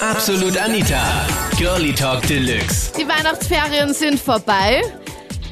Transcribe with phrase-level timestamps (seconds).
[0.00, 1.26] Absolut Anita.
[1.56, 2.92] Girlie Talk Deluxe.
[2.96, 4.80] Die Weihnachtsferien sind vorbei.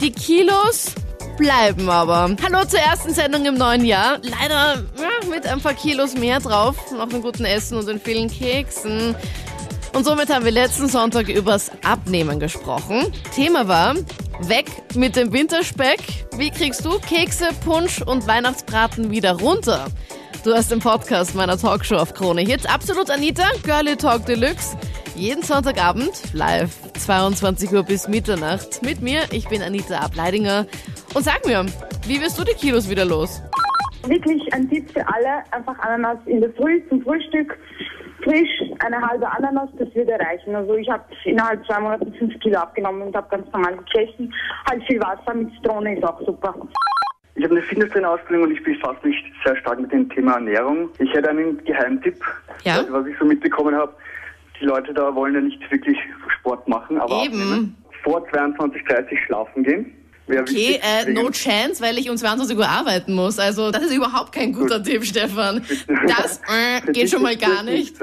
[0.01, 0.93] Die Kilos
[1.37, 2.37] bleiben aber.
[2.41, 4.19] Hallo zur ersten Sendung im neuen Jahr.
[4.23, 6.77] Leider ja, mit ein paar Kilos mehr drauf.
[6.97, 9.17] Nach dem guten Essen und den vielen Keksen.
[9.93, 13.13] Und somit haben wir letzten Sonntag übers Abnehmen gesprochen.
[13.35, 13.97] Thema war,
[14.43, 15.99] weg mit dem Winterspeck.
[16.37, 19.87] Wie kriegst du Kekse, Punsch und Weihnachtsbraten wieder runter?
[20.47, 22.67] Du hast den Podcast meiner Talkshow auf Krone Hits.
[22.67, 24.77] Absolut Anita, Girlie Talk Deluxe.
[25.17, 28.81] Jeden Sonntagabend live, 22 Uhr bis Mitternacht.
[28.81, 30.67] Mit mir, ich bin Anita Ableidinger.
[31.15, 31.67] Und sag mir,
[32.07, 33.43] wie wirst du die Kilos wieder los?
[34.07, 37.59] Wirklich ein Tipp für alle, einfach Ananas in der Früh zum Frühstück.
[38.23, 40.55] Frisch, eine halbe Ananas, das würde reichen.
[40.55, 44.33] Also ich habe innerhalb zwei Monaten fünf Kilo abgenommen und habe ganz normal gegessen.
[44.71, 46.55] Halt viel Wasser mit Zitrone ist auch super.
[47.37, 50.89] Ich habe eine Fitnesstrainer-Ausbildung und ich befasse mich sehr stark mit dem Thema Ernährung.
[50.99, 52.19] Ich hätte einen Geheimtipp,
[52.65, 52.85] Ja?
[52.89, 53.93] was ich so mitbekommen habe.
[54.59, 55.99] Die Leute da wollen ja nicht wirklich
[56.39, 57.77] Sport machen, aber Eben.
[58.03, 59.93] vor 22.30 schlafen gehen.
[60.29, 63.39] Okay, äh, no chance, weil ich um 22 Uhr arbeiten muss.
[63.39, 65.63] Also das ist überhaupt kein guter Tipp, Stefan.
[66.09, 66.41] Das
[66.89, 67.97] äh, geht schon mal gar nicht.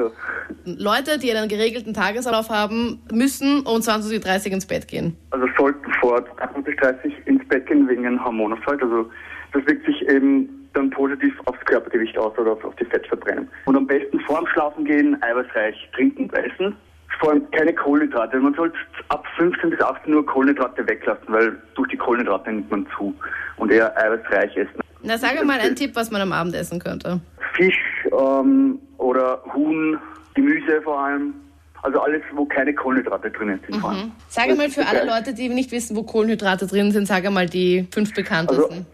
[0.63, 5.17] Leute, die einen geregelten Tagesablauf haben, müssen um 20.30 Uhr ins Bett gehen.
[5.31, 8.81] Also sollten vor 22.30 ins Bett gehen wegen einem Hormonaushalt.
[8.81, 9.09] Also
[9.51, 13.47] das wirkt sich eben dann positiv aufs Körpergewicht aus oder auf, auf die Fettverbrennung.
[13.65, 16.75] Und am besten vorm Schlafen gehen, eiweißreich trinken essen.
[17.19, 18.39] Vor allem keine Kohlenhydrate.
[18.39, 18.75] Man sollte
[19.09, 23.13] ab 15 bis 18 Uhr Kohlenhydrate weglassen, weil durch die Kohlenhydrate nimmt man zu.
[23.57, 24.81] Und eher eiweißreich essen.
[25.03, 27.19] Na, sag mal einen Tipp, was man am Abend essen könnte.
[27.53, 27.77] Fisch
[28.11, 29.99] ähm, oder Huhn,
[30.33, 31.35] Gemüse vor allem.
[31.83, 33.79] Also alles, wo keine Kohlenhydrate drin sind.
[33.81, 34.11] vor allem.
[34.29, 35.05] Sag mal für alle.
[35.05, 38.85] Leute, die nicht wissen, wo Kohlenhydrate drin sind, sag mal die fünf Also bekanntesten.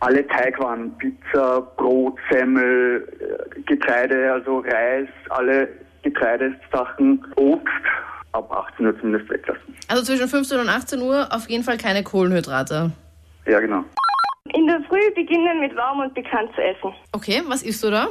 [0.00, 5.68] alle Teigwaren, Pizza, Brot, Semmel, äh, Getreide, also Reis, alle
[6.02, 7.68] Getreidesachen, Obst
[8.32, 9.62] ab 18 Uhr zumindest weglassen.
[9.88, 12.90] Also zwischen 15 und 18 Uhr auf jeden Fall keine Kohlenhydrate.
[13.46, 13.84] Ja, genau.
[14.52, 16.92] In der Früh beginnen mit warm und bekannt zu essen.
[17.12, 18.08] Okay, was isst du da?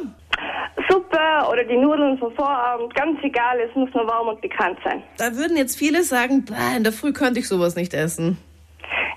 [1.49, 5.03] Oder die Nudeln vom Vorabend, ganz egal, es muss nur warm und bekannt sein.
[5.17, 8.37] Da würden jetzt viele sagen, "Bah, in der Früh könnte ich sowas nicht essen.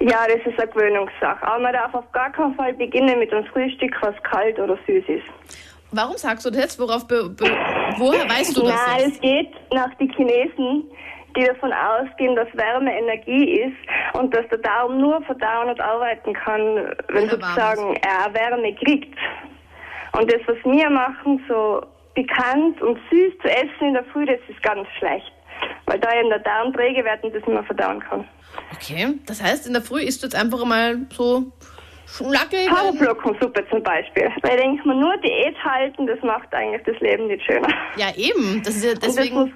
[0.01, 1.47] Ja, das ist eine Gewöhnungssache.
[1.47, 5.05] Aber man darf auf gar keinen Fall beginnen mit einem Frühstück, was kalt oder süß
[5.09, 5.27] ist.
[5.93, 6.79] Warum sagst du das?
[6.79, 7.45] Worauf be be
[7.97, 8.75] woher weißt du das?
[8.87, 9.15] Nein, jetzt?
[9.15, 10.85] es geht nach den Chinesen,
[11.37, 16.35] die davon ausgehen, dass Wärme Energie ist und dass der Darm nur verdauen und arbeiten
[16.35, 19.17] kann, wenn sozusagen er Wärme kriegt.
[20.13, 21.83] Und das, was wir machen, so
[22.17, 25.31] bekannt und süß zu essen in der Früh, das ist ganz schlecht.
[25.87, 28.27] Weil da eben der Darm träge wird und das nicht mehr verdauen kann.
[28.75, 31.53] Okay, das heißt, in der Früh isst du jetzt einfach mal so
[32.07, 32.69] schnackig.
[32.71, 34.29] Haferflockensuppe zum Beispiel.
[34.43, 37.69] Weil denkt man, nur Diät halten, das macht eigentlich das Leben nicht schöner.
[37.97, 38.63] Ja, eben.
[38.65, 39.53] Das ist ja das muss, deswegen.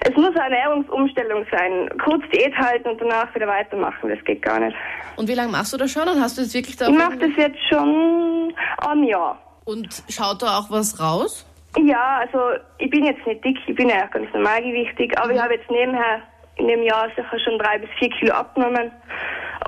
[0.00, 1.90] es muss eine Ernährungsumstellung sein.
[2.04, 4.76] Kurz Diät halten und danach wieder weitermachen, das geht gar nicht.
[5.16, 6.08] Und wie lange machst du das schon?
[6.08, 6.88] Und hast du jetzt wirklich da.
[6.88, 9.38] Ich mache das jetzt schon ein Jahr.
[9.64, 11.46] Und schaut da auch was raus?
[11.78, 15.54] Ja, also ich bin jetzt nicht dick, ich bin ja ganz normalgewichtig, aber ich habe
[15.54, 16.22] jetzt nebenher
[16.56, 18.90] in dem Jahr sicher schon drei bis vier Kilo abgenommen.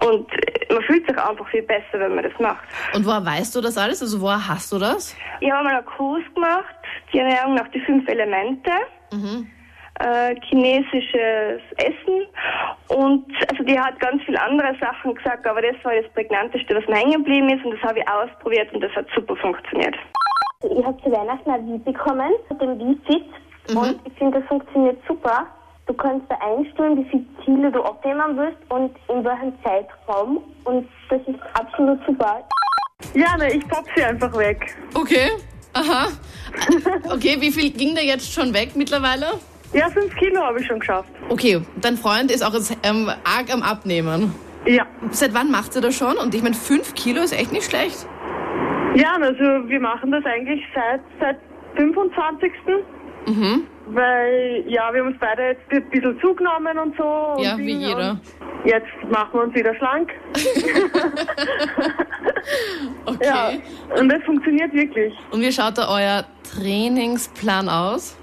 [0.04, 2.64] Und äh, man fühlt sich einfach viel besser, wenn man das macht.
[2.94, 4.00] Und woher weißt du das alles?
[4.00, 5.16] Also woher hast du das?
[5.40, 6.74] Ich habe mal einen Kurs gemacht,
[7.12, 8.70] die Ernährung nach die fünf Elemente.
[10.00, 12.26] Äh, chinesisches Essen
[12.86, 16.86] und also die hat ganz viele andere Sachen gesagt, aber das war das prägnanteste, was
[16.86, 19.96] mir hängen geblieben ist und das habe ich ausprobiert und das hat super funktioniert.
[20.64, 23.76] Ich habe zu Weihnachten ein Wie bekommen, mit dem Wie-Fit.
[23.76, 25.46] Und ich finde, das funktioniert super.
[25.86, 30.42] Du kannst da einstellen, wie viele Ziele du abnehmen willst und in welchem Zeitraum.
[30.64, 32.42] Und das ist absolut super.
[33.14, 34.76] Ja, ne, ich pop sie einfach weg.
[34.94, 35.30] Okay.
[35.74, 36.08] Aha.
[37.12, 39.26] Okay, wie viel ging da jetzt schon weg mittlerweile?
[39.72, 41.10] Ja, fünf Kilo habe ich schon geschafft.
[41.28, 44.34] Okay, dein Freund ist auch jetzt ähm, arg am Abnehmen.
[44.66, 44.86] Ja.
[45.10, 46.16] Seit wann macht ihr das schon?
[46.16, 48.06] Und ich meine, fünf Kilo ist echt nicht schlecht.
[48.94, 51.38] Ja, also wir machen das eigentlich seit, seit
[51.76, 52.52] 25.
[53.26, 53.66] Mhm.
[53.90, 57.04] Weil, ja, wir haben uns beide jetzt ein bisschen zugenommen und so.
[57.36, 58.10] und Ja, wie Ding jeder.
[58.12, 58.20] und
[58.64, 60.10] Jetzt machen wir uns wieder schlank.
[63.04, 63.24] Okay.
[63.26, 63.50] Ja,
[63.98, 65.12] und das funktioniert wirklich.
[65.30, 66.24] Und wie schaut da euer
[66.54, 68.16] Trainingsplan aus?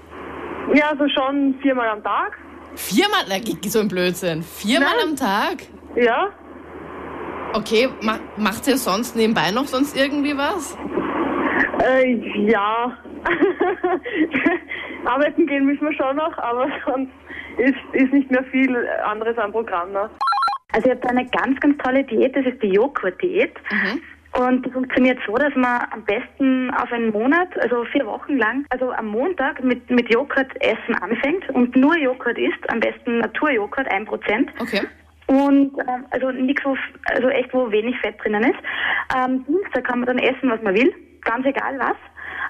[0.74, 2.36] Ja, also schon viermal am Tag.
[2.74, 3.36] Viermal, na,
[3.68, 4.42] so ein Blödsinn.
[4.42, 5.08] Viermal Nein.
[5.10, 5.56] am Tag?
[5.96, 6.28] Ja,
[7.56, 10.76] Okay, ma macht ihr sonst nebenbei noch sonst irgendwie was?
[11.86, 12.12] äh,
[12.50, 12.98] ja.
[15.06, 17.12] Arbeiten gehen müssen wir schon noch, aber sonst
[17.56, 20.10] ist, ist nicht mehr viel anderes am Programm noch.
[20.72, 23.54] Also ich habe da eine ganz, ganz tolle Diät, das ist die Joghurt-Diät.
[24.38, 28.66] Und die funktioniert so, dass man am besten auf einen Monat, also vier Wochen lang,
[28.68, 33.90] also am Montag mit, mit Joghurt essen anfängt und nur Joghurt isst, am besten Naturjoghurt,
[33.90, 34.50] ein Prozent.
[34.60, 34.82] Okay.
[35.26, 36.76] Und ähm, also nichts, wo,
[37.06, 38.58] also echt, wo wenig Fett drinnen ist.
[39.14, 40.92] Am Dienstag kann man dann essen, was man will,
[41.22, 41.96] ganz egal was.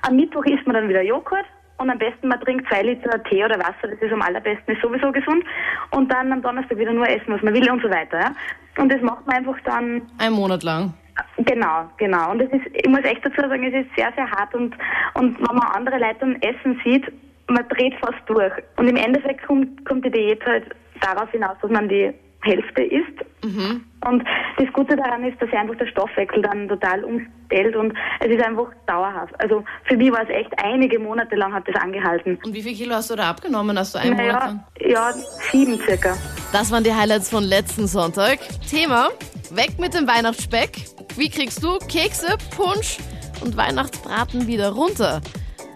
[0.03, 1.47] Am Mittwoch isst man dann wieder Joghurt
[1.79, 4.83] und am besten man trinkt zwei Liter Tee oder Wasser, das ist am allerbesten, ist
[4.83, 5.45] sowieso gesund.
[5.91, 8.21] Und dann am Donnerstag wieder nur essen, was man will und so weiter.
[8.21, 8.33] Ja?
[8.79, 10.95] Und das macht man einfach dann Ein Monat lang.
[11.39, 12.33] Genau, genau.
[12.33, 14.75] Und es ist, ich muss echt dazu sagen, es ist sehr, sehr hart und,
[15.15, 17.11] und wenn man andere Leute dann essen sieht,
[17.49, 18.53] man dreht fast durch.
[18.77, 22.13] Und im Endeffekt kommt, kommt die Diät halt darauf hinaus, dass man die
[22.47, 23.19] Hälfte isst.
[23.43, 24.25] Und
[24.59, 28.67] das Gute daran ist, dass einfach der Stoffwechsel dann total umstellt und es ist einfach
[28.89, 29.35] dauerhaft.
[29.41, 32.39] Also für mich war es echt einige Monate lang hat das angehalten.
[32.45, 34.65] Und wie viel Kilo hast du da abgenommen, hast du einen Monat Naja, lang?
[34.81, 35.13] ja,
[35.53, 36.17] sieben circa.
[36.53, 38.39] Das waren die Highlights von letzten Sonntag.
[38.69, 39.11] Thema:
[39.53, 40.71] Weg mit dem Weihnachtsspeck.
[41.17, 42.99] Wie kriegst du Kekse, Punsch
[43.43, 45.21] und Weihnachtsbraten wieder runter?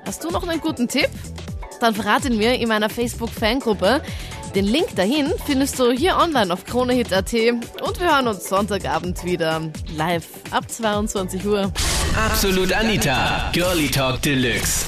[0.07, 1.11] Hast du noch einen guten Tipp?
[1.81, 4.03] Dann verrat ihn mir in meiner Facebook-Fangruppe.
[4.55, 9.63] Den Link dahin findest du hier online auf kronehit.at und wir hören uns Sonntagabend wieder
[9.97, 11.73] live ab 22 Uhr.
[12.17, 14.87] Absolut Anita, Girlie Talk Deluxe.